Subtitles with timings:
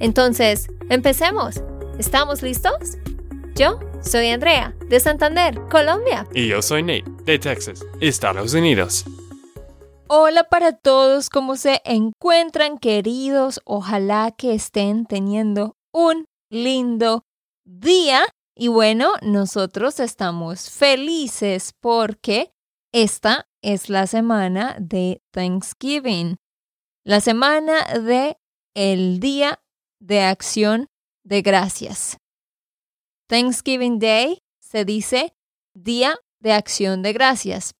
[0.00, 1.62] Entonces, empecemos.
[1.98, 2.98] ¿Estamos listos?
[3.54, 6.26] Yo soy Andrea, de Santander, Colombia.
[6.34, 9.04] Y yo soy Nate, de Texas, Estados Unidos.
[10.08, 13.60] Hola para todos, ¿cómo se encuentran queridos?
[13.64, 17.24] Ojalá que estén teniendo un lindo
[17.64, 18.24] día.
[18.56, 22.52] Y bueno, nosotros estamos felices porque
[22.92, 26.36] esta es la semana de Thanksgiving,
[27.04, 28.36] la semana de
[28.74, 29.60] el Día
[30.04, 30.86] de Acción
[31.24, 32.18] de Gracias.
[33.26, 35.32] Thanksgiving Day se dice
[35.74, 37.72] Día de Acción de Gracias,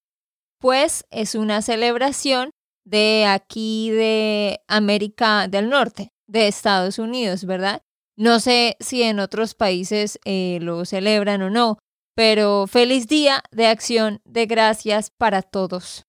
[0.59, 2.49] pues es una celebración
[2.83, 7.81] de aquí de América del Norte, de Estados Unidos, ¿verdad?
[8.17, 11.77] No sé si en otros países eh, lo celebran o no,
[12.15, 16.05] pero feliz día de acción de gracias para todos.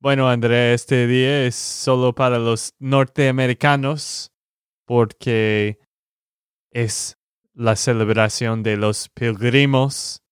[0.00, 4.32] Bueno, Andrea, este día es solo para los norteamericanos
[4.88, 5.78] porque
[6.72, 7.18] es
[7.52, 10.22] la celebración de los pilgrimos.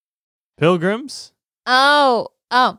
[0.57, 1.35] ¿Pilgrims?
[1.67, 2.79] Oh, oh,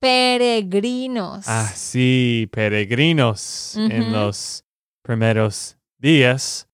[0.00, 1.44] peregrinos.
[1.46, 4.64] Ah, sí, peregrinos en los
[5.02, 6.68] primeros días.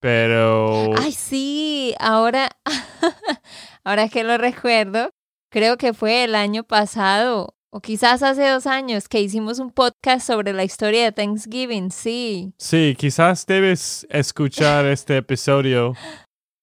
[0.00, 0.90] Pero.
[0.98, 2.50] Ay, sí, ahora,
[3.84, 5.10] ahora que lo recuerdo,
[5.48, 10.26] creo que fue el año pasado, o quizás hace dos años, que hicimos un podcast
[10.26, 12.52] sobre la historia de Thanksgiving, sí.
[12.58, 15.94] Sí, quizás debes escuchar este episodio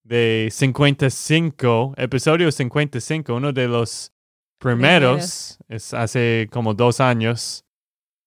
[0.04, 4.12] de 55, episodio 55, uno de los
[4.60, 7.66] primeros, es hace como dos años,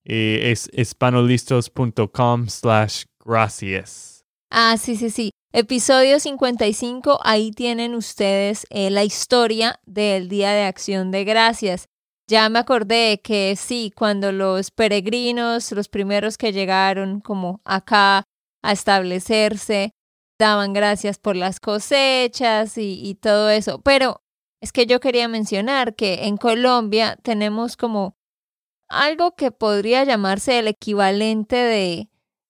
[0.04, 4.24] y es hispanolistos.com slash gracias.
[4.50, 5.30] Ah, sí, sí, sí.
[5.52, 11.88] Episodio 55, ahí tienen ustedes eh, la historia del Día de Acción de Gracias.
[12.28, 18.24] Ya me acordé que sí, cuando los peregrinos, los primeros que llegaron como acá
[18.62, 19.92] a establecerse,
[20.38, 23.80] daban gracias por las cosechas y, todo eso.
[23.82, 24.22] Pero
[24.60, 28.16] es que yo quería mencionar que en Colombia tenemos como
[28.88, 32.08] algo que podría llamarse el equivalente de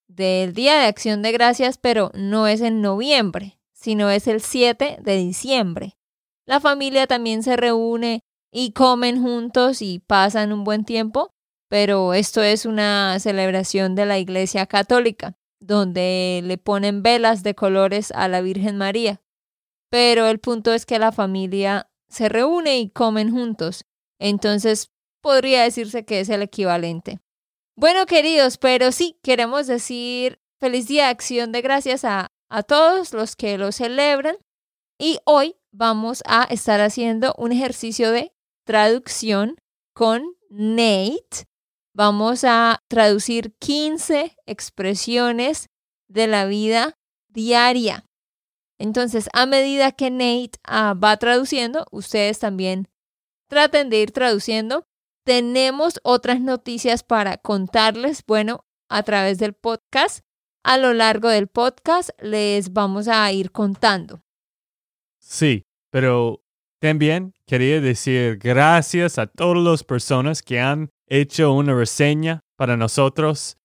[0.08, 4.98] del Día de Acción de Gracias, pero no es en noviembre, sino es el 7
[5.02, 5.98] de diciembre.
[6.46, 8.22] La familia también se reúne
[8.58, 11.34] y comen juntos y pasan un buen tiempo,
[11.68, 18.12] pero esto es una celebración de la Iglesia Católica, donde le ponen velas de colores
[18.12, 19.20] a la Virgen María.
[19.90, 23.84] Pero el punto es que la familia se reúne y comen juntos,
[24.18, 24.90] entonces
[25.20, 27.20] podría decirse que es el equivalente.
[27.76, 33.36] Bueno, queridos, pero sí, queremos decir feliz día acción de gracias a, a todos los
[33.36, 34.38] que lo celebran.
[34.98, 38.32] Y hoy vamos a estar haciendo un ejercicio de
[38.66, 39.56] traducción
[39.94, 41.46] con Nate.
[41.94, 45.70] Vamos a traducir 15 expresiones
[46.08, 48.04] de la vida diaria.
[48.78, 52.88] Entonces, a medida que Nate ah, va traduciendo, ustedes también
[53.48, 54.84] traten de ir traduciendo
[55.26, 58.22] tenemos otras noticias para contarles.
[58.24, 60.20] Bueno, a través del podcast,
[60.62, 64.22] a lo largo del podcast les vamos a ir contando.
[65.18, 66.44] Sí, pero
[66.86, 73.58] también quería decir gracias a todas las personas que han hecho una reseña para nosotros.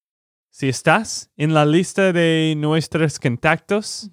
[0.50, 4.10] Si estás en la lista de nuestros contactos,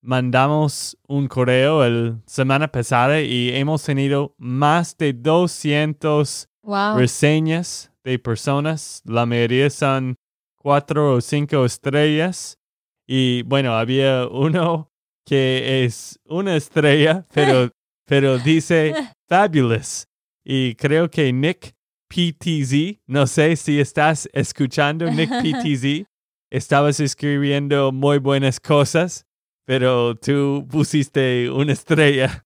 [0.00, 6.48] mandamos un correo la semana pasada y hemos tenido más de 200
[6.96, 9.02] reseñas de personas.
[9.04, 10.16] La mayoría son
[10.56, 12.58] cuatro o cinco estrellas.
[13.06, 14.90] Y bueno, había uno
[15.26, 17.70] que es una estrella, pero,
[18.10, 18.92] pero dice
[19.28, 20.08] fabulous.
[20.44, 21.76] Y creo que Nick
[22.08, 26.06] PTZ, no sé si estás escuchando Nick PTZ,
[26.50, 29.24] estabas escribiendo muy buenas cosas
[29.70, 32.44] pero tú pusiste una estrella.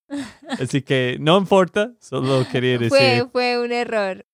[0.61, 2.91] Así que no importa, solo quería decir.
[2.91, 4.27] Fue, fue un error.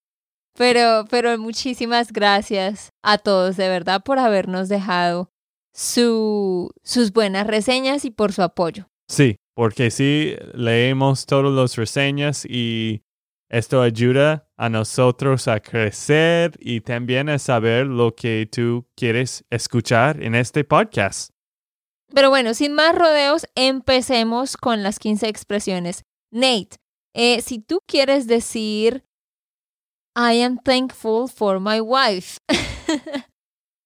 [0.59, 5.31] Pero, pero muchísimas gracias a todos de verdad por habernos dejado
[5.73, 8.89] su, sus buenas reseñas y por su apoyo.
[9.07, 13.03] Sí, porque sí, leemos todas las reseñas y
[13.51, 20.23] esto ayuda a nosotros a crecer y también a saber lo que tú quieres escuchar
[20.23, 21.33] en este podcast.
[22.15, 26.05] Pero bueno, sin más rodeos, empecemos con las 15 expresiones.
[26.31, 26.79] Nate,
[27.13, 29.05] eh, si tú quieres decir,
[30.17, 32.39] I am thankful for my wife.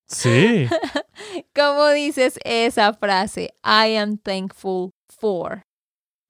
[0.07, 0.69] Sí.
[1.55, 3.55] ¿Cómo dices esa frase?
[3.65, 5.63] I am thankful for.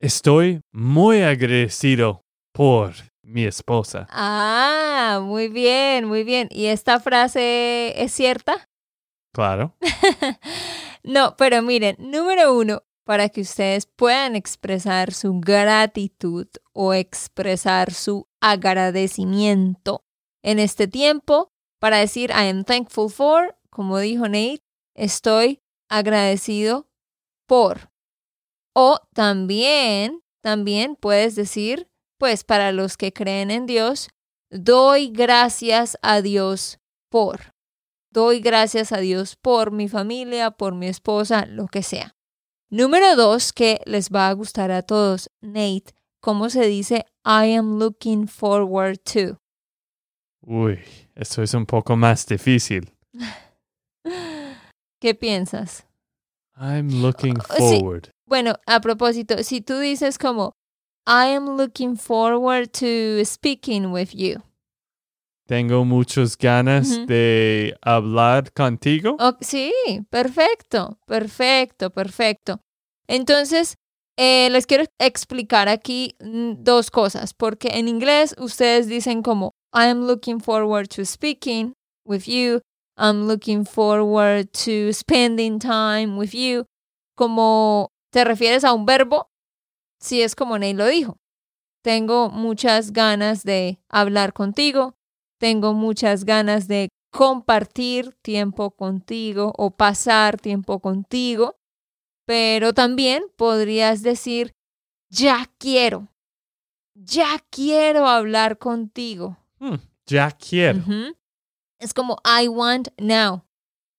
[0.01, 2.23] Estoy muy agradecido
[2.53, 2.93] por
[3.23, 4.07] mi esposa.
[4.11, 6.49] Ah, muy bien, muy bien.
[6.51, 8.69] ¿Y esta frase es cierta?
[9.33, 9.75] Claro.
[11.03, 18.27] no, pero miren, número uno, para que ustedes puedan expresar su gratitud o expresar su
[18.41, 20.05] agradecimiento
[20.43, 21.51] en este tiempo,
[21.81, 24.63] para decir I am thankful for, como dijo Nate,
[24.95, 25.61] estoy
[25.91, 26.89] agradecido
[27.49, 27.91] por.
[28.73, 34.11] O también, también puedes decir, pues para los que creen en Dios,
[34.49, 36.79] doy gracias a Dios
[37.11, 37.53] por.
[38.13, 42.15] Doy gracias a Dios por mi familia, por mi esposa, lo que sea.
[42.71, 47.81] Número dos, que les va a gustar a todos, Nate, ¿cómo se dice I am
[47.81, 49.41] looking forward to?
[50.43, 50.79] Uy,
[51.17, 52.93] eso es un poco más difícil.
[55.05, 55.85] ¿Qué piensas?
[56.57, 58.09] I'm looking forward.
[58.27, 60.55] Bueno, a propósito, si tú dices como
[61.07, 64.41] I am looking forward to speaking with you.
[65.47, 69.19] Tengo muchas ganas de hablar contigo.
[69.43, 69.75] sí,
[70.09, 72.61] perfecto, perfecto, perfecto.
[73.07, 73.75] Entonces,
[74.17, 79.91] eh, les quiero explicar aquí mm, dos cosas, porque en inglés ustedes dicen como I
[79.91, 81.75] am looking forward to speaking
[82.07, 82.63] with you,
[82.97, 86.67] I'm looking forward to spending time with you.
[87.17, 89.31] Como te refieres a un verbo,
[90.01, 91.17] si es como Ney lo dijo.
[91.83, 94.95] Tengo muchas ganas de hablar contigo,
[95.39, 101.57] tengo muchas ganas de compartir tiempo contigo o pasar tiempo contigo,
[102.27, 104.55] pero también podrías decir,
[105.11, 106.09] ya quiero,
[106.95, 109.37] ya quiero hablar contigo.
[109.59, 109.77] Hmm,
[110.07, 110.83] ya quiero.
[111.85, 113.45] Es como I want now.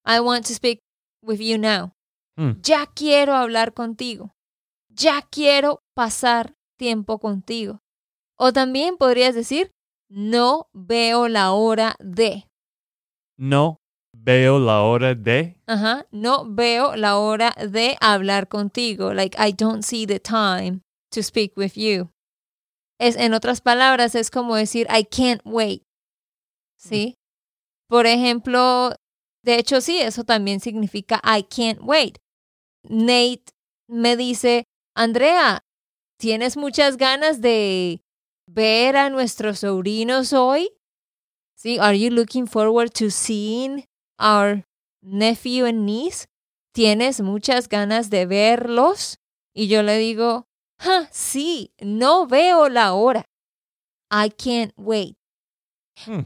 [0.03, 0.79] I want to speak
[1.21, 1.93] with you now.
[2.35, 2.53] Hmm.
[2.63, 4.33] Ya quiero hablar contigo.
[4.89, 7.83] Ya quiero pasar tiempo contigo.
[8.39, 9.69] O también podrías decir,
[10.09, 12.47] no veo la hora de.
[13.37, 13.77] No
[14.17, 15.55] veo la hora de.
[15.67, 19.13] Ajá, no veo la hora de hablar contigo.
[19.13, 22.09] Like, I don't see the time to speak with you.
[22.99, 25.83] Es, en otras palabras, es como decir, I can't wait.
[26.79, 27.15] ¿Sí?
[27.87, 28.91] Por ejemplo,
[29.43, 32.17] de hecho sí, eso también significa I can't wait.
[32.83, 33.45] Nate
[33.87, 34.65] me dice,
[34.95, 35.63] Andrea,
[36.19, 38.01] ¿tienes muchas ganas de
[38.47, 40.69] ver a nuestros sobrinos hoy?
[41.55, 43.85] Sí, are you looking forward to seeing
[44.19, 44.63] our
[45.01, 46.25] nephew and niece?
[46.73, 49.17] ¿Tienes muchas ganas de verlos?
[49.53, 50.45] Y yo le digo,
[50.79, 53.23] ah, sí, no veo la hora.
[54.11, 55.15] I can't wait.
[56.05, 56.25] Hmm.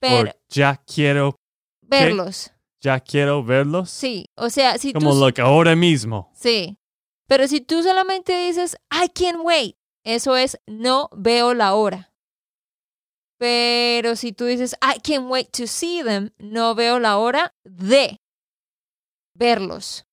[0.00, 1.36] Pero ya quiero
[1.82, 2.50] verlos.
[2.80, 3.90] Ya quiero verlos.
[3.90, 6.30] Sí, o sea, si Como lo que ahora mismo.
[6.34, 6.78] Sí.
[7.26, 12.12] Pero si tú solamente dices I can't wait, eso es no veo la hora.
[13.38, 18.20] Pero si tú dices I can't wait to see them, no veo la hora de
[19.34, 20.06] verlos.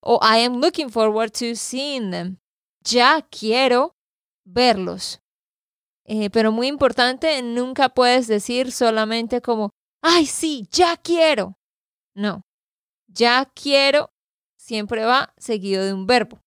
[0.00, 2.38] O I am looking forward to seeing them.
[2.84, 3.96] Ya quiero
[4.44, 5.20] verlos.
[6.08, 9.70] Eh, pero muy importante, nunca puedes decir solamente como,
[10.02, 11.58] ay, sí, ya quiero.
[12.14, 12.42] No,
[13.08, 14.10] ya quiero
[14.56, 16.40] siempre va seguido de un verbo.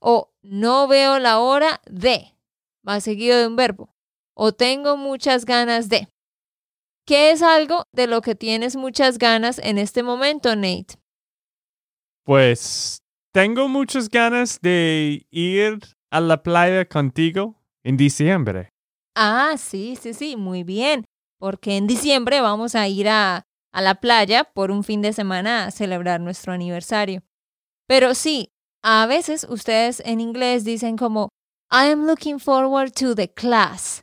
[0.00, 2.34] O no veo la hora de,
[2.86, 3.94] va seguido de un verbo.
[4.34, 6.08] O tengo muchas ganas de.
[7.06, 10.94] ¿Qué es algo de lo que tienes muchas ganas en este momento, Nate?
[12.24, 12.98] Pues
[13.32, 15.78] tengo muchas ganas de ir
[16.10, 18.70] a la playa contigo en diciembre.
[19.14, 21.04] Ah, sí, sí, sí, muy bien.
[21.38, 25.64] Porque en diciembre vamos a ir a, a la playa por un fin de semana
[25.64, 27.22] a celebrar nuestro aniversario.
[27.86, 28.50] Pero sí,
[28.82, 31.28] a veces ustedes en inglés dicen como
[31.70, 34.02] I am looking forward to the class.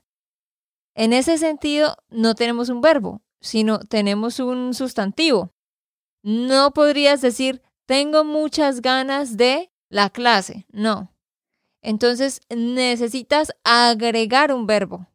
[0.95, 5.51] En ese sentido, no tenemos un verbo, sino tenemos un sustantivo.
[6.23, 10.65] No podrías decir tengo muchas ganas de la clase.
[10.69, 11.13] No,
[11.87, 15.07] entonces necesitas agregar un verbo.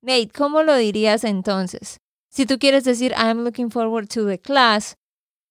[0.00, 2.00] Nate, ¿cómo lo dirías entonces?
[2.30, 4.96] Si tú quieres decir I'm looking forward to the class,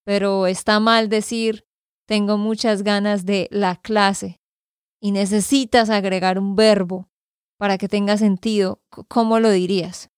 [0.04, 1.68] pero está mal decir
[2.08, 4.40] tengo muchas ganas de la clase
[5.00, 7.08] y necesitas agregar un verbo,
[7.60, 10.10] para que tenga sentido, ¿cómo lo dirías?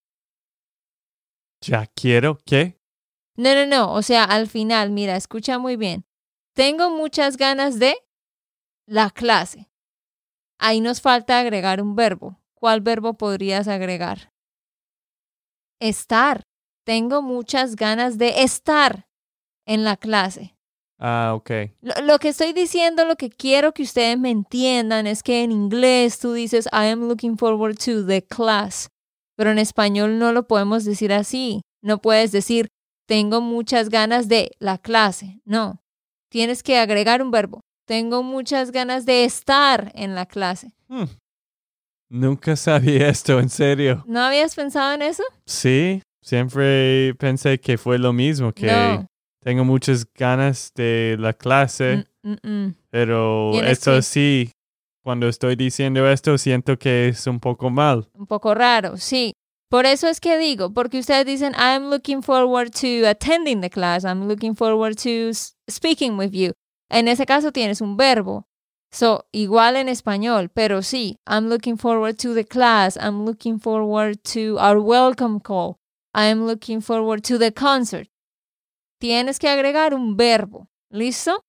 [1.62, 2.80] Ya quiero qué?
[3.36, 3.94] No, no, no.
[3.94, 6.06] O sea, al final, mira, escucha muy bien.
[6.54, 7.98] Tengo muchas ganas de
[8.86, 9.69] la clase.
[10.60, 12.38] Ahí nos falta agregar un verbo.
[12.54, 14.34] ¿Cuál verbo podrías agregar?
[15.80, 16.44] Estar.
[16.86, 19.08] Tengo muchas ganas de estar
[19.66, 20.58] en la clase.
[21.00, 21.52] Ah, ok.
[22.04, 26.20] Lo, que estoy diciendo, lo que quiero que ustedes me entiendan es que en inglés
[26.20, 28.90] tú dices I am looking forward to the class,
[29.38, 31.62] pero en español no lo podemos decir así.
[31.82, 32.68] No puedes decir
[33.08, 35.40] tengo muchas ganas de la clase.
[35.46, 35.82] No.
[36.30, 37.62] Tienes que agregar un verbo.
[37.90, 40.72] Tengo muchas ganas de estar en la clase.
[40.90, 41.06] Hmm.
[42.08, 44.04] Nunca sabía esto, en serio.
[44.06, 45.24] ¿No habías pensado en eso?
[45.48, 49.04] Sí, siempre pensé que fue lo mismo, que
[49.44, 52.76] tengo muchas ganas de la clase, mm, mm, mm.
[52.92, 54.52] pero esto sí,
[55.04, 58.08] cuando estoy diciendo esto, siento que es un poco mal.
[58.14, 59.34] Un poco raro, sí.
[59.68, 64.04] Por eso es que digo, porque ustedes dicen, I'm looking forward to attending the class,
[64.04, 65.32] I'm looking forward to
[65.68, 66.54] speaking with you.
[66.90, 68.46] En ese caso tienes un verbo.
[68.92, 74.18] So, igual en español, pero sí, I'm looking forward to the class, I'm looking forward
[74.34, 75.78] to our welcome call,
[76.16, 78.10] I'm looking forward to the concert
[79.00, 80.68] tienes que agregar un verbo.
[80.92, 81.42] ¿Listo?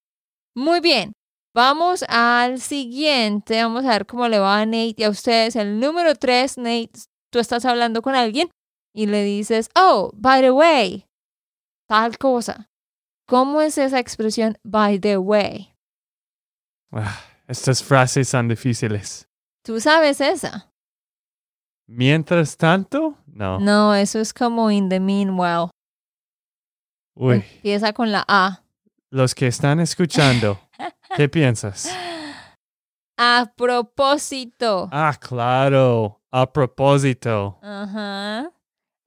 [0.55, 1.13] Muy bien.
[1.55, 3.63] Vamos al siguiente.
[3.63, 5.57] Vamos a ver cómo le va a Nate y a ustedes.
[5.57, 6.93] El número tres, Nate,
[7.31, 8.49] tú estás hablando con alguien
[8.95, 11.07] y le dices, oh, by the way,
[11.89, 12.70] tal cosa.
[13.31, 15.73] ¿Cómo es esa expresión, by the way?
[16.91, 19.29] Ah, estas frases son difíciles.
[19.65, 20.73] ¿Tú sabes esa?
[21.87, 23.61] Mientras tanto, no.
[23.61, 25.71] No, eso es como in the meanwhile.
[27.15, 27.37] Uy.
[27.37, 28.65] Empieza con la A.
[29.13, 30.59] Los que están escuchando,
[31.17, 31.89] ¿qué piensas?
[33.17, 34.89] A propósito.
[34.91, 36.21] Ah, claro.
[36.33, 37.61] A propósito.
[37.63, 38.51] Ajá.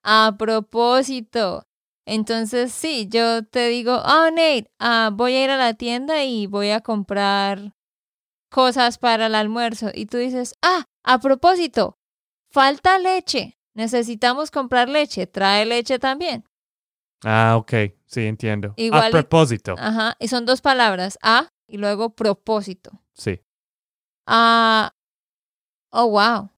[0.02, 1.66] A propósito.
[2.06, 6.48] Entonces, sí, yo te digo, oh, Nate, ah, voy a ir a la tienda y
[6.48, 7.74] voy a comprar
[8.50, 9.90] cosas para el almuerzo.
[9.94, 11.98] Y tú dices, ah, a propósito,
[12.52, 13.58] falta leche.
[13.74, 15.28] Necesitamos comprar leche.
[15.28, 16.44] ¿Trae leche también?
[17.24, 17.74] Ah, ok.
[18.06, 18.76] Sí, entiendo.
[18.92, 19.76] a propósito.
[19.78, 20.16] Ajá.
[20.20, 21.18] Y son dos palabras.
[21.22, 23.02] A y luego propósito.
[23.14, 23.42] Sí.
[24.28, 24.92] Ah.
[25.92, 26.50] Oh, wow.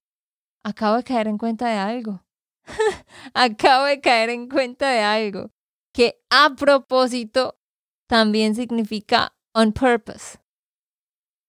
[0.64, 2.25] Acabo de caer en cuenta de algo.
[3.34, 5.50] Acabo de caer en cuenta de algo.
[5.92, 7.58] Que a propósito
[8.06, 10.38] también significa on purpose.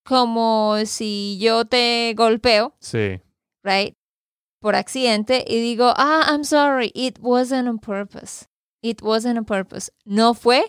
[0.03, 2.75] Como si yo te golpeo.
[2.79, 3.21] Sí.
[3.63, 3.97] Right?
[4.59, 8.47] Por accidente y digo, ah, I'm sorry, it wasn't on purpose.
[8.81, 9.91] It wasn't a purpose.
[10.05, 10.63] No fue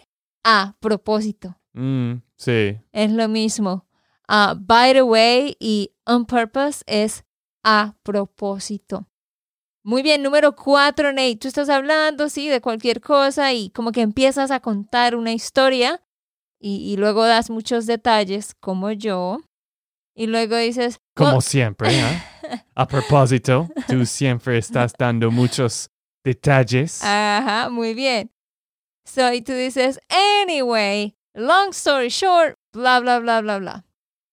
[0.45, 1.57] a propósito.
[1.75, 2.81] Mm, sí.
[2.93, 3.87] Es lo mismo.
[4.29, 7.25] Uh, by the way y on purpose es
[7.65, 9.07] a propósito.
[9.89, 11.37] Muy bien, número cuatro, Nate.
[11.37, 16.03] Tú estás hablando, sí, de cualquier cosa y como que empiezas a contar una historia
[16.61, 19.41] y, y luego das muchos detalles, como yo.
[20.15, 20.99] Y luego dices...
[21.17, 21.41] Como oh".
[21.41, 22.23] siempre, ¿eh?
[22.75, 25.89] A propósito, tú siempre estás dando muchos
[26.23, 27.03] detalles.
[27.03, 28.31] Ajá, muy bien.
[29.07, 30.01] So, y tú dices,
[30.43, 33.87] anyway, long story short, bla, bla, bla, bla, bla.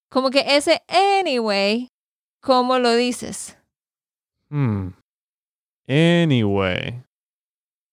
[0.10, 1.88] Como que ese anyway,
[2.42, 3.58] ¿cómo lo dices?
[4.50, 4.90] Hmm.
[5.88, 7.04] Anyway.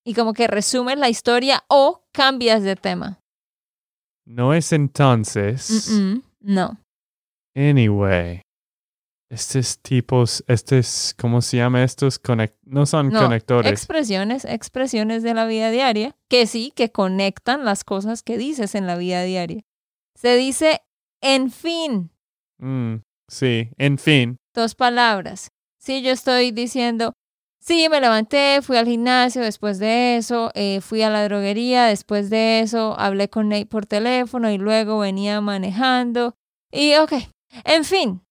[0.04, 3.20] Y como que resumes la historia o cambias de tema.
[4.25, 5.90] No es entonces.
[6.40, 6.78] no.
[7.54, 8.42] Anyway.
[9.30, 12.20] Estos tipos, estos, ¿cómo se llama estos?
[12.64, 13.72] no son conectores.
[13.72, 18.87] Expresiones, expresiones de la vida diaria, que sí, que conectan las cosas que dices en
[18.87, 19.62] la vida diaria.
[20.14, 20.82] Se dice
[21.22, 22.11] en fin.
[22.58, 22.96] Mm,
[23.26, 24.37] sí, en fin.
[24.54, 25.49] Dos palabras.
[25.78, 27.14] Si yo estoy diciendo,
[27.62, 32.28] sí, me levanté, fui al gimnasio después de eso, eh, fui a la droguería después
[32.28, 36.35] de eso, hablé con Nate por teléfono y luego venía manejando.
[36.71, 37.12] Y ok,
[37.64, 38.23] en fin,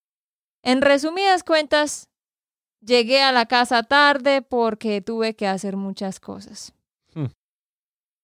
[0.64, 2.10] en resumidas cuentas,
[2.82, 6.74] llegué a la casa tarde porque tuve que hacer muchas cosas.
[7.14, 7.28] Hmm.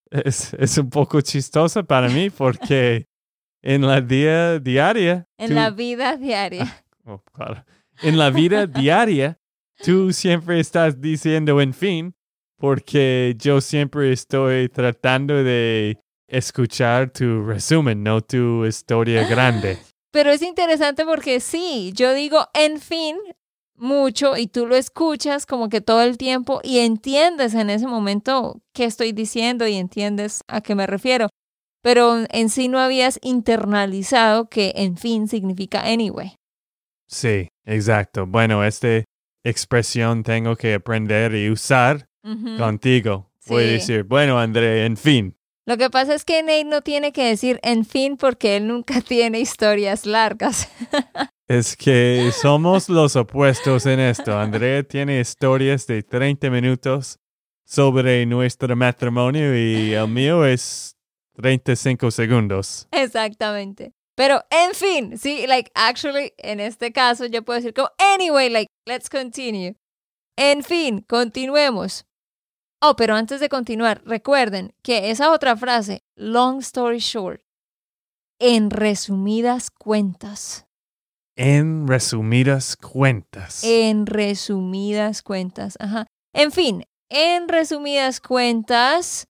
[0.10, 3.06] Es, es un poco chistoso para mí porque
[3.62, 5.26] en la día diaria.
[5.38, 6.84] En la vida diaria.
[7.06, 7.64] Oh, claro.
[8.02, 9.40] En la vida diaria,
[9.84, 12.16] tú siempre estás diciendo en fin,
[12.58, 19.78] porque yo siempre estoy tratando de escuchar tu resumen, no tu historia grande.
[20.12, 23.18] Pero es interesante porque sí, yo digo, en fin,
[23.78, 28.60] mucho y tú lo escuchas como que todo el tiempo y entiendes en ese momento
[28.74, 31.30] qué estoy diciendo y entiendes a qué me refiero.
[31.84, 36.36] Pero en sí no habías internalizado que en fin significa anyway.
[37.08, 38.26] Sí, exacto.
[38.26, 39.06] Bueno, este
[39.50, 42.10] expresión tengo que aprender y usar
[42.58, 43.32] contigo.
[43.48, 45.38] Voy a decir, bueno, André, en fin.
[45.66, 49.01] Lo que pasa es que Nate no tiene que decir en fin porque él nunca
[49.08, 50.70] tiene historias largas.
[51.48, 54.38] es que somos los opuestos en esto.
[54.38, 57.20] André tiene historias de 30 minutos
[57.66, 60.96] sobre nuestro matrimonio y el mío es
[61.36, 62.88] 35 segundos.
[62.92, 63.94] Exactamente.
[64.18, 68.72] Pero en fin, sí, like actually en este caso yo puedo decir como anyway, like
[68.88, 69.76] let's continue.
[70.36, 72.08] En fin, continuemos.
[72.82, 77.42] Oh, pero antes de continuar, recuerden que esa otra frase, long story short,
[78.40, 80.66] en resumidas cuentas.
[81.36, 83.64] En resumidas cuentas.
[83.64, 86.08] En resumidas cuentas, ajá.
[86.34, 89.28] En fin, en resumidas cuentas,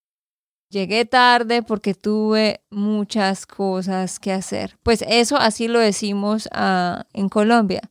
[0.69, 4.77] llegué tarde porque tuve muchas cosas que hacer.
[4.83, 7.81] Pues eso así lo decimos uh, en Colombia.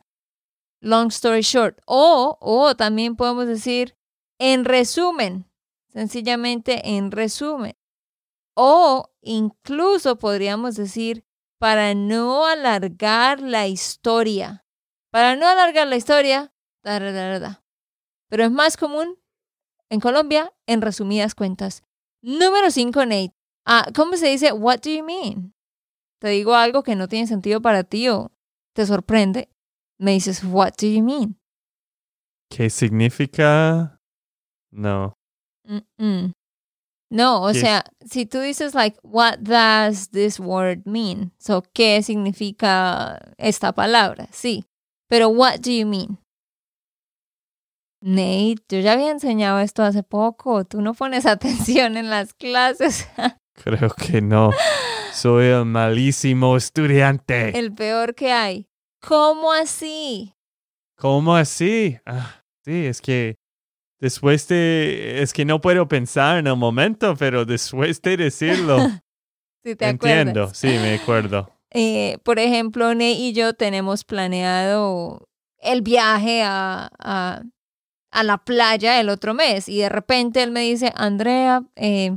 [0.80, 1.78] Long story short.
[1.86, 3.96] O, o también podemos decir
[4.38, 5.50] en resumen,
[5.88, 7.76] sencillamente en resumen.
[8.54, 11.24] O incluso podríamos decir
[11.58, 14.64] para no alargar la historia.
[15.10, 16.52] Para no alargar la historia,
[16.82, 17.64] da, da, da,
[18.28, 19.18] pero es más común
[19.88, 21.85] en Colombia, en resumidas cuentas.
[22.26, 23.32] Número 5, Nate.
[23.64, 24.50] Ah, ¿Cómo se dice?
[24.50, 25.54] What do you mean?
[26.20, 28.32] Te digo algo que no tiene sentido para ti o
[28.74, 29.48] te sorprende.
[30.00, 31.38] Me dices, What do you mean?
[32.50, 34.00] ¿Qué significa?
[34.72, 35.14] No.
[37.08, 41.30] No, o sea, si tú dices, like, what does this word mean?
[41.38, 44.26] So, ¿qué significa esta palabra?
[44.32, 44.64] Sí.
[45.08, 46.18] Pero, what do you mean?
[48.06, 50.64] Nate, yo ya había enseñado esto hace poco.
[50.64, 53.08] Tú no pones atención en las clases.
[53.64, 54.52] Creo que no.
[55.12, 57.58] Soy el malísimo estudiante.
[57.58, 58.68] El peor que hay.
[59.00, 60.34] ¿Cómo así?
[60.96, 61.98] ¿Cómo así?
[62.06, 63.38] Ah, sí, es que
[63.98, 65.20] después de...
[65.20, 68.78] Es que no puedo pensar en el momento, pero después de decirlo...
[69.64, 71.50] sí, te Entiendo, sí, me acuerdo.
[71.78, 77.42] Eh, por ejemplo, Nate y yo tenemos planeado el viaje a, a
[78.10, 82.16] a la playa el otro mes y de repente él me dice, Andrea, eh,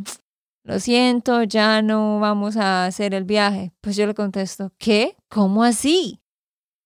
[0.63, 3.71] lo siento, ya no vamos a hacer el viaje.
[3.81, 5.17] Pues yo le contesto, ¿qué?
[5.27, 6.21] ¿Cómo así?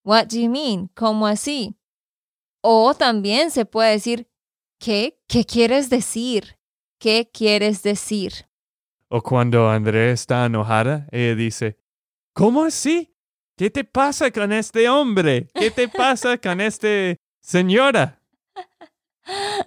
[0.06, 0.90] What do you mean?
[0.96, 1.76] ¿Cómo así?
[2.62, 4.28] O también se puede decir,
[4.80, 5.20] ¿qué?
[5.28, 6.58] ¿Qué quieres decir?
[7.00, 8.48] ¿Qué quieres decir?
[9.10, 11.78] O cuando Andrea está enojada, ella dice,
[12.34, 13.14] ¿cómo así?
[13.58, 15.50] ¿Qué te pasa con este hombre?
[15.54, 18.23] ¿Qué te pasa con esta señora?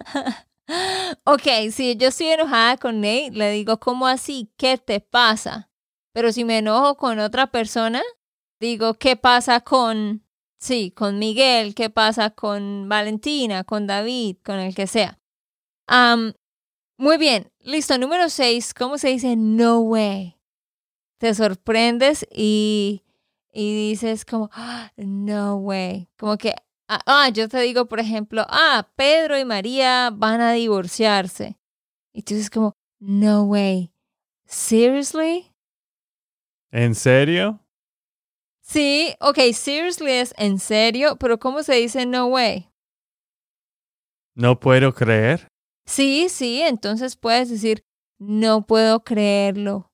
[1.23, 4.51] ok, si yo estoy enojada con Nate, le digo, ¿cómo así?
[4.57, 5.69] ¿Qué te pasa?
[6.13, 8.01] Pero si me enojo con otra persona,
[8.59, 10.23] digo, ¿qué pasa con,
[10.57, 11.75] sí, con Miguel?
[11.75, 15.19] ¿Qué pasa con Valentina, con David, con el que sea?
[16.97, 17.97] muy bien, listo.
[17.97, 20.37] Número seis, ¿cómo se dice no way?
[21.17, 23.03] Te sorprendes y,
[23.53, 26.09] y dices como, ah, no way.
[26.17, 26.55] Como que
[26.89, 31.57] Ah, ah, yo te digo, por ejemplo, ah, Pedro y María van a divorciarse.
[32.13, 33.91] Y tú dices como, no way.
[34.45, 35.53] Seriously?
[36.71, 37.59] ¿En serio?
[38.61, 42.69] Sí, ok, seriously es en serio, pero ¿cómo se dice no way?
[44.33, 45.47] No puedo creer.
[45.85, 47.83] Sí, sí, entonces puedes decir,
[48.17, 49.91] no puedo creerlo.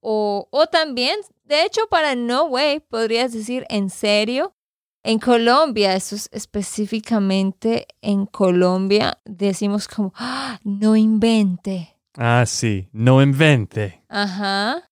[0.00, 4.54] O, o también, de hecho, para no way podrías decir en serio
[5.02, 11.96] en Colombia, eso es específicamente en Colombia, decimos como, ¡Ah, no invente.
[12.16, 14.04] Ah, sí, no invente.
[14.08, 14.90] Ajá.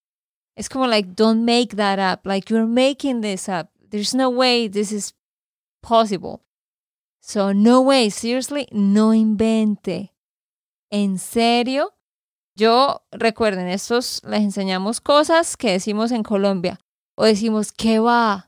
[0.57, 2.27] Es como like, don't make that up.
[2.27, 3.69] Like, you're making this up.
[3.91, 5.15] There's no way this is
[5.83, 6.41] possible.
[7.21, 10.15] So, no way, seriously, no invente.
[10.91, 11.93] ¿En serio?
[12.57, 16.81] Yo, recuerden, estos les enseñamos cosas que decimos en Colombia.
[17.17, 18.48] O decimos, ¿qué va?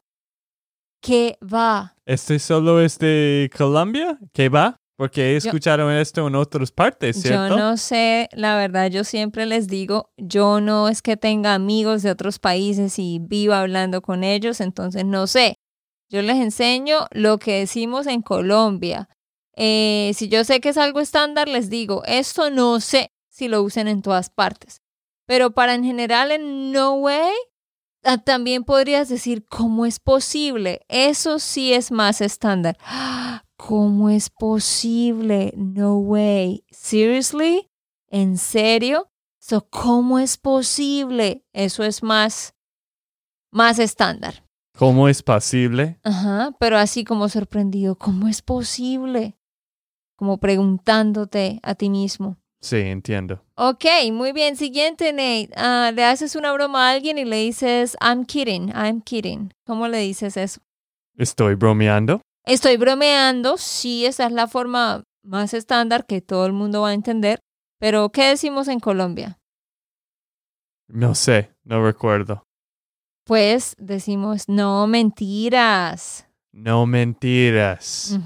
[1.00, 1.96] ¿Qué va?
[2.04, 4.18] ¿Este solo es de Colombia?
[4.32, 4.76] ¿Qué va?
[4.96, 7.48] Porque he escuchado esto en otras partes, ¿cierto?
[7.48, 12.02] Yo no sé, la verdad, yo siempre les digo, yo no es que tenga amigos
[12.02, 15.56] de otros países y viva hablando con ellos, entonces no sé.
[16.10, 19.08] Yo les enseño lo que decimos en Colombia.
[19.56, 23.62] Eh, si yo sé que es algo estándar, les digo, esto no sé si lo
[23.62, 24.82] usen en todas partes.
[25.24, 27.32] Pero para en general en No Way,
[28.24, 30.80] también podrías decir, ¿cómo es posible?
[30.88, 32.78] Eso sí es más estándar.
[33.56, 35.52] ¿Cómo es posible?
[35.56, 36.64] No way.
[36.70, 37.70] Seriously?
[38.08, 39.10] ¿En serio?
[39.70, 41.44] ¿Cómo es posible?
[41.52, 42.54] Eso es más,
[43.50, 44.44] más estándar.
[44.78, 45.98] ¿Cómo es posible?
[46.04, 49.36] Ajá, pero así como sorprendido, ¿cómo es posible?
[50.16, 52.39] Como preguntándote a ti mismo.
[52.60, 53.42] Sí, entiendo.
[53.54, 54.56] Ok, muy bien.
[54.56, 55.50] Siguiente, Nate.
[55.56, 59.52] Ah, le haces una broma a alguien y le dices, I'm kidding, I'm kidding.
[59.66, 60.60] ¿Cómo le dices eso?
[61.16, 62.20] ¿Estoy bromeando?
[62.44, 66.94] Estoy bromeando, sí, esa es la forma más estándar que todo el mundo va a
[66.94, 67.40] entender.
[67.78, 69.38] Pero, ¿qué decimos en Colombia?
[70.88, 72.42] No sé, no recuerdo.
[73.24, 76.26] Pues decimos, no mentiras.
[76.52, 78.18] No mentiras.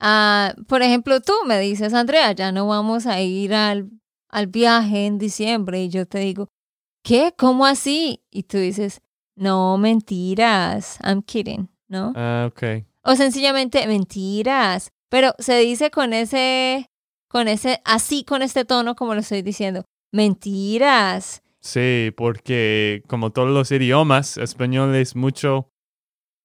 [0.00, 3.90] Ah, por ejemplo, tú me dices, Andrea, ya no vamos a ir al,
[4.28, 5.82] al viaje en diciembre.
[5.84, 6.48] Y yo te digo,
[7.04, 7.34] ¿qué?
[7.36, 8.24] ¿Cómo así?
[8.30, 9.02] Y tú dices,
[9.36, 10.98] no mentiras.
[11.04, 12.12] I'm kidding, ¿no?
[12.16, 12.84] Ah, ok.
[13.02, 14.90] O sencillamente mentiras.
[15.10, 16.86] Pero se dice con ese,
[17.28, 19.84] con ese, así con este tono como lo estoy diciendo.
[20.12, 21.42] Mentiras.
[21.60, 25.69] Sí, porque como todos los idiomas, español es mucho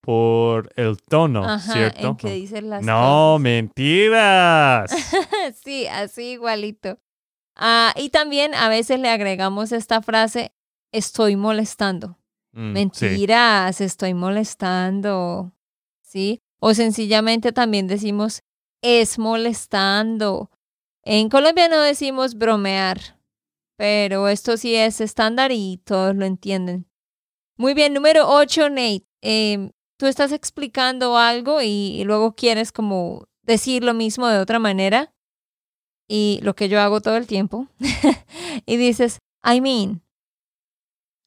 [0.06, 2.10] por el tono, ¿cierto?
[2.10, 4.92] En que dicen las no, mentiras.
[5.64, 7.00] sí, así igualito.
[7.56, 10.54] Ah, y también a veces le agregamos esta frase,
[10.92, 12.20] estoy molestando.
[12.52, 15.52] Mm, mentiras, estoy molestando.
[16.04, 16.40] ¿Sí?
[16.60, 18.44] O sencillamente también decimos,
[18.84, 20.52] es molestando.
[21.02, 23.00] En Colombia no decimos bromear,
[23.76, 26.86] pero esto sí es estándar y todos lo entienden.
[27.58, 29.06] Muy bien, número 8, Nate.
[29.22, 35.12] Em, tú estás explicando algo y, luego quieres como decir lo mismo de otra manera.
[36.08, 37.68] Y lo que yo hago todo el tiempo.
[38.66, 40.04] y dices, I mean.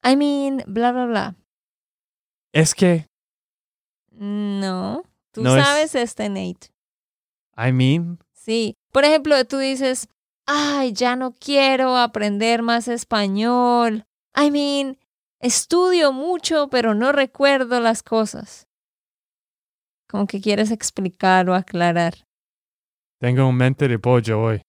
[0.03, 1.35] I mean, bla, bla, bla.
[2.53, 3.07] Es que.
[4.11, 5.03] No.
[5.31, 6.71] Tú sabes este, Nate.
[7.57, 8.19] I mean.
[8.33, 8.75] Sí.
[8.91, 10.07] Por ejemplo, tú dices,
[10.45, 14.05] ay, ya no quiero aprender más español.
[14.35, 14.97] I mean,
[15.39, 18.67] estudio mucho, pero no recuerdo las cosas.
[20.09, 22.15] Como que quieres explicar o aclarar.
[23.19, 24.61] Tengo un mente de pollo hoy.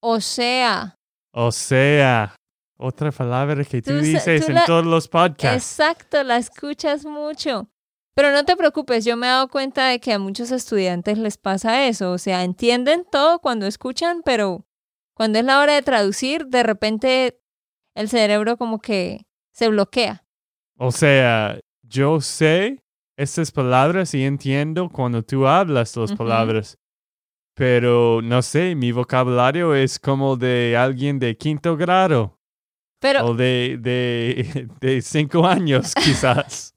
[0.00, 0.94] O sea.
[1.32, 2.34] O sea.
[2.82, 5.78] Otra palabra que tú, dices en todos los podcasts.
[5.78, 7.68] Exacto, la escuchas mucho.
[8.14, 11.36] Pero no te preocupes, yo me he dado cuenta de que a muchos estudiantes les
[11.36, 12.12] pasa eso.
[12.12, 14.66] O sea, entienden todo cuando escuchan, pero
[15.14, 17.40] cuando es la hora de traducir, de repente
[17.94, 19.26] el cerebro como que
[19.60, 20.24] se bloquea.
[20.78, 22.82] O sea, yo sé
[23.18, 26.78] estas palabras y entiendo cuando tú hablas las palabras,
[27.54, 32.38] pero no sé, mi vocabulario es como de alguien de quinto grado.
[33.00, 36.72] Pero, o de, de, de cinco años, quizás.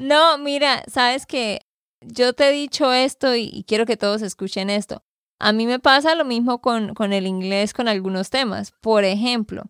[0.00, 1.60] no, mira, sabes que
[2.00, 5.04] yo te he dicho esto y, quiero que todos escuchen esto.
[5.38, 8.72] A mí me pasa lo mismo con, con el inglés con algunos temas.
[8.80, 9.64] Por ejemplo,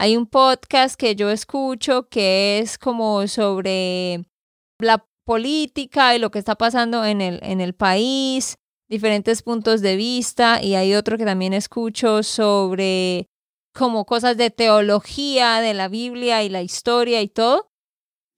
[0.00, 4.24] hay un podcast que yo escucho que es como sobre
[4.78, 8.56] la política y lo que está pasando en el, en el país,
[8.88, 13.28] diferentes puntos de vista, y hay otro que también escucho sobre
[13.74, 17.70] como cosas de teología, de la Biblia y la historia y todo.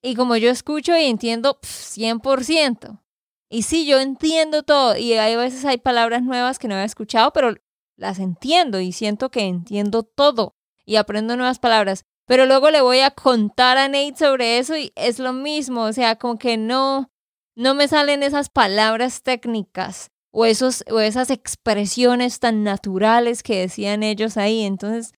[0.03, 3.05] Y como yo escucho y entiendo 100%.
[3.49, 4.97] Y sí, yo entiendo todo.
[4.97, 7.55] Y hay veces hay palabras nuevas que no he escuchado, pero
[7.97, 12.05] las entiendo y siento que entiendo todo y aprendo nuevas palabras.
[12.27, 15.83] Pero luego le voy a contar a Nate sobre eso y es lo mismo.
[15.83, 17.11] O sea, como que no,
[17.57, 24.03] no me salen esas palabras técnicas o, esos, o esas expresiones tan naturales que decían
[24.03, 24.63] ellos ahí.
[24.63, 25.13] Entonces,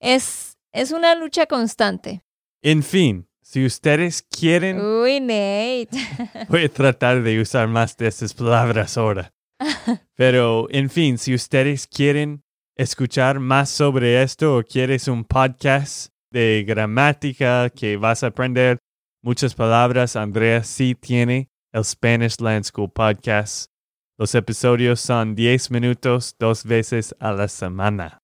[0.00, 2.22] es, es una lucha constante.
[2.62, 4.80] En fin, si ustedes quieren...
[4.80, 5.88] Uy, Nate.
[6.48, 9.32] voy a tratar de usar más de esas palabras ahora.
[10.14, 12.44] Pero, en fin, si ustedes quieren
[12.76, 18.78] escuchar más sobre esto o quieres un podcast de gramática que vas a aprender
[19.22, 23.70] muchas palabras, Andrea sí tiene el Spanish Land School Podcast.
[24.18, 28.18] Los episodios son 10 minutos dos veces a la semana.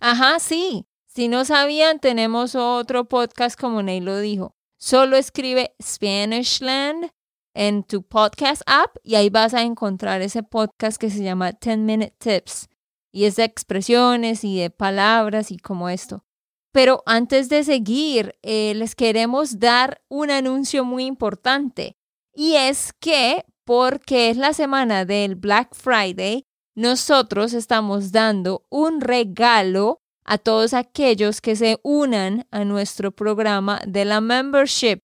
[0.00, 0.86] Ajá, sí.
[1.06, 4.54] Si no sabían, tenemos otro podcast como Ney lo dijo.
[4.78, 7.10] Solo escribe Spanishland
[7.54, 11.78] en tu podcast app y ahí vas a encontrar ese podcast que se llama 10
[11.78, 12.68] Minute Tips.
[13.14, 16.24] Y es de expresiones y de palabras y como esto.
[16.72, 21.96] Pero antes de seguir, eh, les queremos dar un anuncio muy importante.
[22.34, 30.00] Y es que, porque es la semana del Black Friday, nosotros estamos dando un regalo
[30.24, 34.98] a todos aquellos que se unan a nuestro programa de la membership.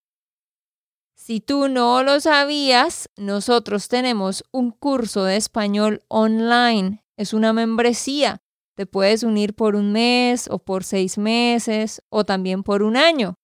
[1.14, 7.00] Si tú no lo sabías, nosotros tenemos un curso de español online.
[7.20, 8.40] Es una membresía.
[8.74, 13.35] Te puedes unir por un mes o por seis meses o también por un año.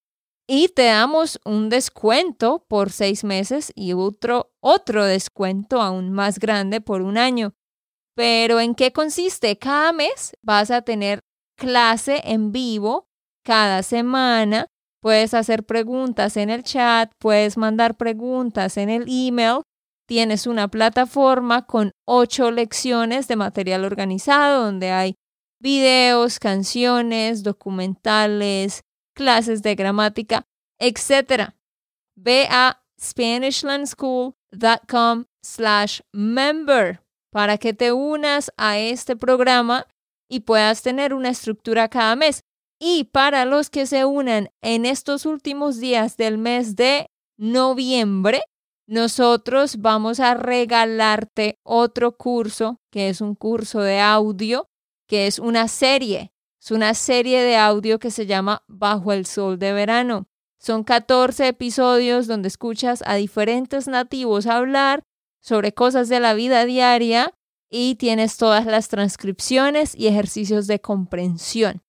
[0.49, 6.81] y te damos un descuento por seis meses y otro, otro descuento aún más grande
[6.81, 7.53] por un año.
[8.15, 9.59] Pero ¿en qué consiste?
[9.59, 11.21] Cada mes vas a tener
[11.59, 13.09] clase en vivo
[13.45, 14.69] cada semana.
[15.03, 19.63] Puedes hacer preguntas en el chat, puedes mandar preguntas en el email.
[20.07, 25.17] Tienes una plataforma con ocho lecciones de material organizado donde hay
[25.61, 30.47] videos, canciones, documentales, clases de gramática,
[30.79, 31.55] etc.
[32.15, 37.01] Ve a SpanishLandSchool.com slash member
[37.33, 39.89] para que te unas a este programa
[40.29, 42.43] y puedas tener una estructura cada mes.
[42.79, 48.43] Y para los que se unan en estos últimos días del mes de noviembre,
[48.87, 54.69] nosotros vamos a regalarte otro curso, que es un curso de audio,
[55.07, 56.33] que es una serie
[56.67, 60.27] es una serie de audio que se llama Bajo el Sol de Verano.
[60.59, 65.05] Son 14 episodios donde escuchas a diferentes nativos hablar
[65.41, 67.33] sobre cosas de la vida diaria
[67.71, 71.83] y tienes todas las transcripciones y ejercicios de comprensión.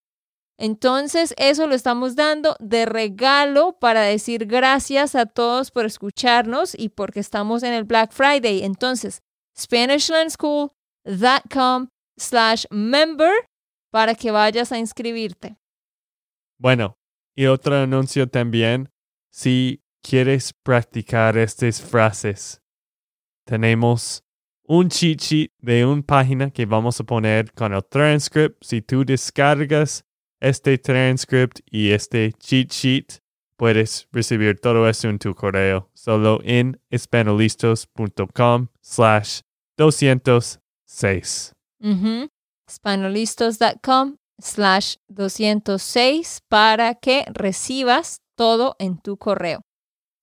[0.58, 6.90] Entonces, eso lo estamos dando de regalo para decir gracias a todos por escucharnos y
[6.90, 8.64] porque estamos en el Black Friday.
[8.64, 9.22] Entonces,
[9.56, 13.46] SpanishLandSchool.com slash member
[13.92, 15.58] para que vayas a inscribirte.
[16.58, 16.98] Bueno,
[17.36, 18.90] y otro anuncio también,
[19.30, 22.64] si quieres practicar estas frases,
[23.46, 24.24] tenemos
[24.64, 28.64] un cheat sheet de una página que vamos a poner con el transcript.
[28.64, 30.07] Si tú descargas
[30.40, 33.22] este transcript y este cheat sheet,
[33.58, 39.42] puedes recibir todo eso en tu correo solo en espanolistos.com slash
[39.78, 41.54] 206
[42.68, 49.62] espanolistos.com slash 206 para que recibas todo en tu correo.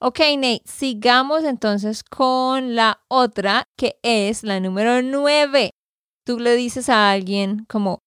[0.00, 5.70] Ok, Nate, sigamos entonces con la otra que es la número 9.
[6.26, 8.00] Tú le dices a alguien como,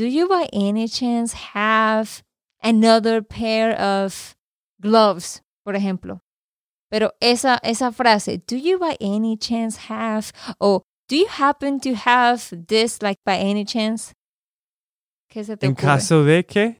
[0.00, 2.22] Do you by any chance have
[2.62, 4.34] another pair of
[4.80, 5.42] gloves?
[5.62, 6.22] Por ejemplo.
[6.90, 11.92] Pero esa, esa frase, Do you by any chance have, o Do you happen to
[11.92, 14.14] have this, like, by any chance?
[15.30, 16.78] ¿Qué se te ¿En caso de qué?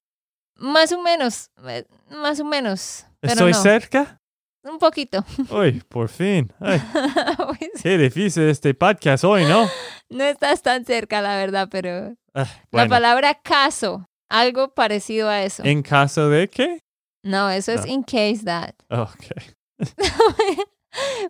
[0.57, 3.05] Más o menos, eh, más o menos.
[3.21, 4.19] ¿Estoy cerca?
[4.63, 5.25] Un poquito.
[5.51, 6.53] Uy, por fin.
[7.83, 9.69] qué difícil este podcast hoy, ¿no?
[10.11, 15.63] No estás tan cerca, la verdad, pero ah, la palabra caso, algo parecido a eso.
[15.65, 16.81] ¿En caso de qué?
[17.23, 18.75] No, eso es in case that.
[18.91, 19.27] Ok.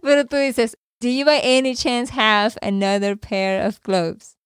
[0.02, 4.36] pero tú dices, Do you by any chance have another pair of gloves?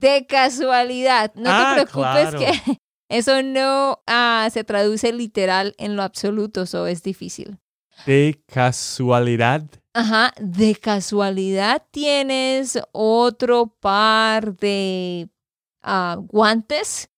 [0.00, 2.78] De casualidad, no te ah, preocupes que
[3.08, 7.58] eso no ah, se traduce literal en lo absoluto, eso es difícil.
[8.06, 9.64] De casualidad.
[9.94, 15.28] Ajá, de casualidad tienes otro par de
[15.82, 17.10] ah, guantes.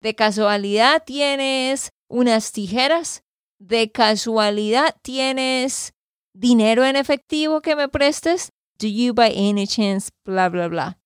[0.00, 3.22] De casualidad tienes unas tijeras.
[3.58, 5.94] De casualidad tienes
[6.34, 8.50] dinero en efectivo que me prestes?
[8.78, 10.98] Do you by any chance, bla, bla, bla.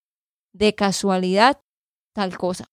[0.53, 1.61] De casualidad,
[2.13, 2.67] tal cosa.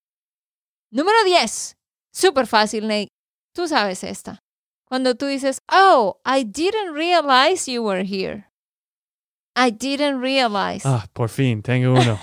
[0.90, 1.78] Número 10.
[2.12, 3.10] Súper fácil, Nate.
[3.54, 4.40] Tú sabes esta.
[4.88, 8.46] Cuando tú dices, oh, I didn't realize you were here.
[9.56, 10.84] I didn't realize.
[10.86, 12.20] Ah, por fin, tengo uno.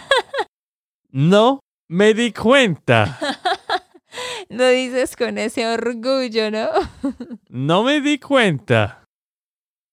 [1.12, 3.18] no me di cuenta.
[4.48, 6.70] Lo dices con ese orgullo, ¿no?
[7.48, 9.05] no me di cuenta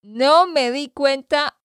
[0.04, 1.58] no me di cuenta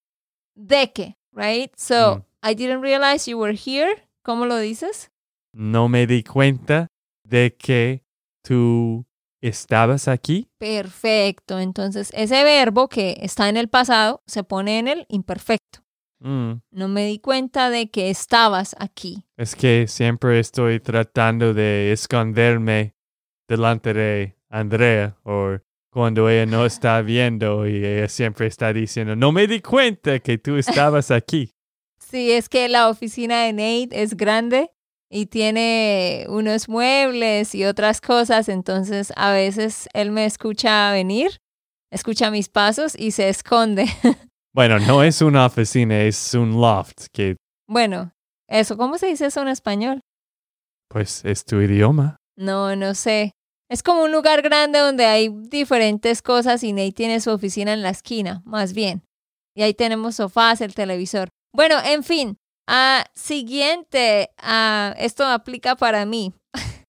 [0.54, 1.72] de que, right?
[1.76, 2.24] So, mm.
[2.42, 4.02] I didn't realize you were here.
[4.24, 5.10] ¿Cómo lo dices?
[5.52, 6.88] No me di cuenta
[7.24, 8.02] de que
[8.42, 9.06] tú
[9.48, 10.48] estabas aquí.
[10.58, 11.58] Perfecto.
[11.58, 15.80] Entonces, ese verbo que está en el pasado se pone en el imperfecto.
[16.20, 16.52] Mm.
[16.70, 19.24] No me di cuenta de que estabas aquí.
[19.36, 22.94] Es que siempre estoy tratando de esconderme
[23.48, 25.58] delante de Andrea o
[25.90, 30.38] cuando ella no está viendo y ella siempre está diciendo, no me di cuenta que
[30.38, 31.50] tú estabas aquí.
[31.98, 34.70] Sí, es que la oficina de Nate es grande
[35.16, 41.40] y tiene unos muebles y otras cosas, entonces a veces él me escucha venir,
[41.90, 43.86] escucha mis pasos y se esconde.
[44.54, 47.36] Bueno, no es una oficina, es un loft que...
[47.68, 48.12] Bueno,
[48.48, 50.00] eso, ¿cómo se dice eso en español?
[50.88, 52.16] Pues es tu idioma.
[52.38, 53.32] No, no sé.
[53.68, 57.82] Es como un lugar grande donde hay diferentes cosas y Nate tiene su oficina en
[57.82, 59.02] la esquina, más bien.
[59.54, 61.28] Y ahí tenemos sofás, el televisor.
[61.52, 62.38] Bueno, en fin.
[62.68, 64.30] Uh, siguiente.
[64.42, 66.32] Uh, esto aplica para mí.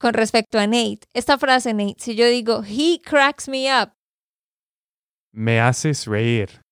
[0.00, 3.92] con respecto a Nate, esta frase, Nate, si yo digo, he cracks me up.
[5.32, 6.62] Me haces reír.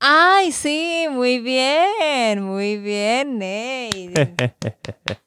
[0.00, 4.34] Ay, sí, muy bien, muy bien, Nate.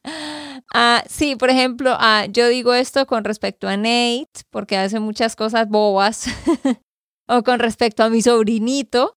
[0.74, 5.36] Ah, sí, por ejemplo, ah, yo digo esto con respecto a Nate, porque hace muchas
[5.36, 6.26] cosas bobas.
[7.28, 9.17] o con respecto a mi sobrinito,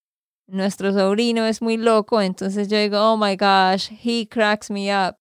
[0.50, 5.16] nuestro sobrino es muy loco, entonces yo digo, oh my gosh, he cracks me up.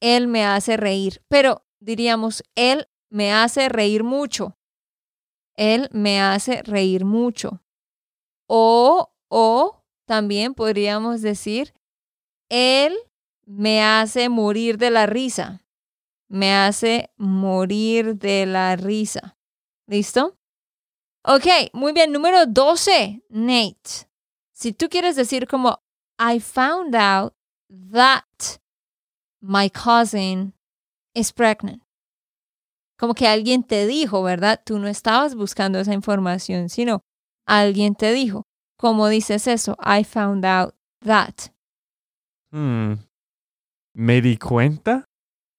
[0.00, 4.56] Él me hace reír, pero diríamos, él me hace reír mucho.
[5.56, 7.62] Él me hace reír mucho.
[8.46, 11.74] O, o también podríamos decir,
[12.48, 12.94] él
[13.44, 15.64] me hace morir de la risa.
[16.28, 19.36] Me hace morir de la risa.
[19.86, 20.38] ¿Listo?
[21.24, 22.12] Ok, muy bien.
[22.12, 24.11] Número 12, Nate.
[24.62, 25.80] Si tú quieres decir como,
[26.20, 27.34] I found out
[27.68, 28.60] that
[29.40, 30.54] my cousin
[31.16, 31.82] is pregnant.
[32.96, 34.62] Como que alguien te dijo, ¿verdad?
[34.64, 37.00] Tú no estabas buscando esa información, sino
[37.44, 38.44] alguien te dijo.
[38.78, 39.76] ¿Cómo dices eso?
[39.80, 41.50] I found out that.
[42.52, 42.98] Hmm.
[43.96, 45.06] ¿Me di cuenta?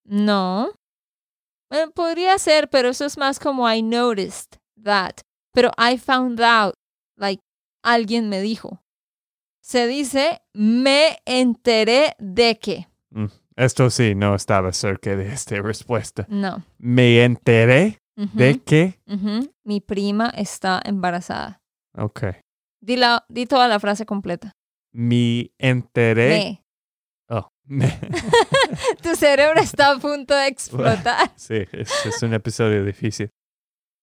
[0.05, 0.71] No.
[1.71, 5.19] Eh, podría ser, pero eso es más como I noticed that.
[5.51, 6.75] Pero I found out,
[7.17, 7.41] like,
[7.83, 8.79] alguien me dijo.
[9.63, 12.89] Se dice, me enteré de que.
[13.11, 16.25] Mm, esto sí, no estaba cerca de esta respuesta.
[16.27, 16.65] No.
[16.77, 18.99] Me enteré de que.
[19.63, 21.61] Mi prima está embarazada.
[21.97, 22.23] Ok.
[22.81, 22.99] Di,
[23.29, 24.51] di toda la frase completa.
[24.91, 26.29] Me enteré.
[26.29, 26.63] Me.
[27.29, 27.47] Oh.
[29.01, 31.31] tu cerebro está a punto de explotar.
[31.37, 33.29] sí, es, un episodio difícil.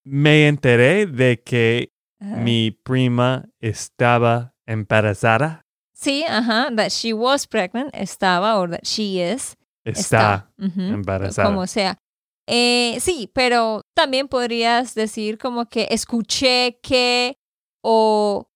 [0.07, 5.63] Me enteré de que mi prima estaba embarazada.
[5.93, 9.57] Sí, ajá, that she was pregnant, estaba, o that she is.
[9.85, 11.49] Está, embarazada.
[11.49, 11.99] Como sea.
[12.47, 17.37] Eh, sí, pero también podrías decir como que escuché que
[17.83, 18.49] o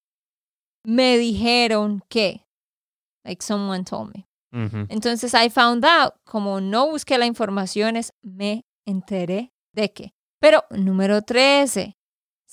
[0.84, 2.46] me dijeron que.
[3.24, 4.26] Like someone told me.
[4.88, 10.14] Entonces, I found out, como no busqué la información, es me enteré de que.
[10.40, 11.96] Pero número 13,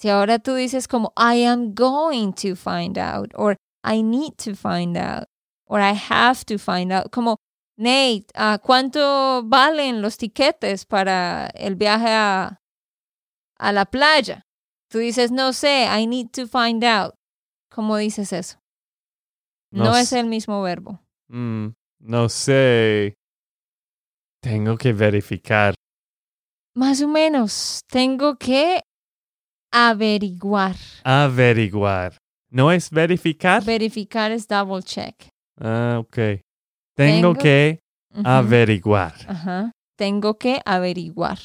[0.01, 4.55] si ahora tú dices como I am going to find out, or I need to
[4.55, 5.27] find out,
[5.67, 7.37] or I have to find out, como
[7.77, 12.59] Nate, uh, ¿cuánto valen los tiquetes para el viaje a,
[13.59, 14.41] a la playa?
[14.89, 17.13] Tú dices, no sé, I need to find out.
[17.69, 18.57] ¿Cómo dices eso?
[19.71, 20.99] No, es el mismo verbo.
[21.29, 21.69] Mm.
[21.99, 23.13] No sé.
[24.41, 25.75] Tengo que verificar.
[26.75, 27.81] Más o menos.
[27.87, 28.81] Tengo que
[29.71, 30.75] averiguar.
[31.03, 32.17] Averiguar.
[32.49, 33.63] ¿No es verificar?
[33.63, 35.15] Verificar es double check.
[35.59, 36.41] Ah, ok.
[36.95, 37.79] Tengo, que
[38.23, 39.13] averiguar.
[39.27, 39.71] Ajá.
[39.97, 41.39] Tengo que averiguar.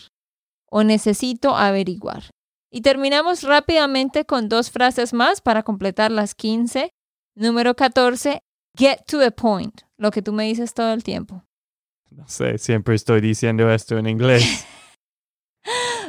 [0.69, 2.25] O necesito averiguar.
[2.71, 6.91] Y terminamos rápidamente con dos frases más para completar las 15.
[7.37, 8.41] Número 14,
[8.77, 11.45] get to the point lo que tú me dices todo el tiempo.
[12.11, 14.67] No sé, siempre estoy diciendo esto en inglés.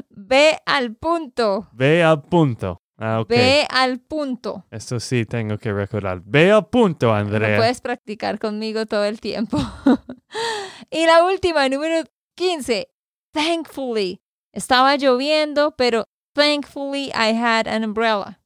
[0.09, 1.69] Ve al punto.
[1.73, 2.81] Ve al punto.
[2.99, 4.65] Ah, Ve al punto.
[4.71, 6.21] Esto sí tengo que recordar.
[6.25, 7.57] Ve al punto, Andrea.
[7.57, 9.57] puedes practicar conmigo todo el tiempo.
[10.89, 12.03] y la última, número
[12.35, 12.89] 15.
[13.31, 14.19] Thankfully.
[14.51, 18.39] Estaba lloviendo, pero thankfully I had an umbrella.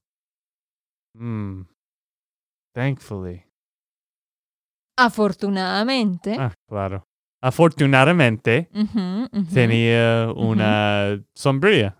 [1.16, 1.64] Hmm.
[2.74, 3.46] Thankfully.
[4.98, 6.36] Afortunadamente.
[6.38, 7.04] Ah, claro.
[7.42, 8.70] Afortunadamente
[9.54, 11.98] tenía una sombrilla.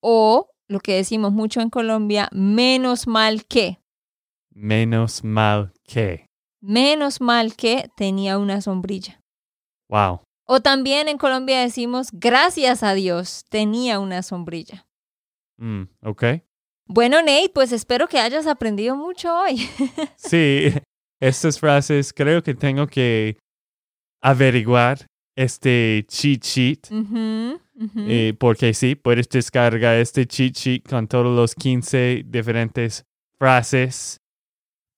[0.00, 3.80] O lo que decimos mucho en Colombia, menos mal que.
[4.50, 6.26] Menos mal que.
[6.62, 9.20] Menos mal que tenía una sombrilla.
[9.88, 10.20] Wow.
[10.46, 14.86] O también en Colombia decimos, gracias a Dios, tenía una sombrilla.
[15.58, 16.24] Mm, ok.
[16.86, 19.56] Bueno, Nate, pues espero que hayas aprendido mucho hoy.
[20.16, 20.72] sí,
[21.20, 23.36] estas frases creo que tengo que
[24.20, 25.06] averiguar
[25.36, 26.88] este cheat sheet.
[27.96, 33.04] Eh, porque sí, puedes descargar este cheat sheet con todos los 15 diferentes
[33.38, 34.20] frases.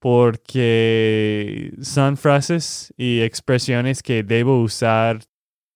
[0.00, 5.20] Porque son frases y expresiones que debo usar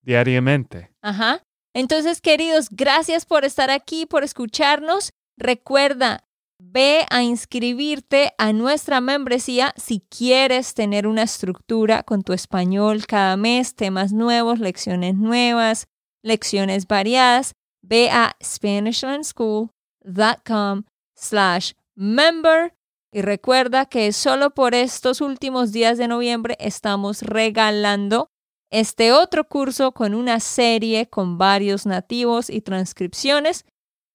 [0.02, 0.90] diariamente.
[1.00, 1.42] Ajá.
[1.74, 5.10] Entonces, queridos, gracias por estar aquí, por escucharnos.
[5.36, 6.24] Recuerda,
[6.58, 13.36] Ve a inscribirte a nuestra membresía si quieres tener una estructura con tu español cada
[13.36, 15.86] mes, temas nuevos, lecciones nuevas,
[16.22, 17.54] lecciones variadas.
[17.82, 20.84] Ve a SpanishLandSchool.com
[21.14, 22.74] slash member
[23.12, 28.28] y recuerda que solo por estos últimos días de noviembre estamos regalando
[28.70, 33.64] este otro curso con una serie con varios nativos y transcripciones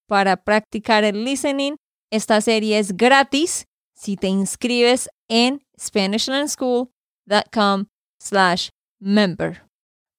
[0.08, 1.78] para practicar el listening.
[2.12, 7.86] Esta serie es gratis si te inscribes en SpanishLandSchool.com
[8.20, 8.68] slash
[9.00, 9.64] member.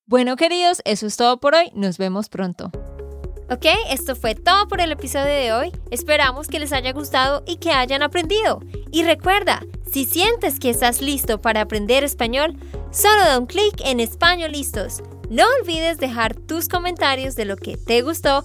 [0.07, 1.71] Bueno, queridos, eso es todo por hoy.
[1.75, 2.71] Nos vemos pronto.
[3.51, 5.71] Ok, esto fue todo por el episodio de hoy.
[5.91, 8.61] Esperamos que les haya gustado y que hayan aprendido.
[8.91, 9.61] Y recuerda,
[9.93, 12.57] si sientes que estás listo para aprender español,
[12.91, 15.03] solo da un clic en Español Listos.
[15.29, 18.45] No olvides dejar tus comentarios de lo que te gustó